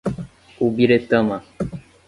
[0.65, 1.37] Ubiretama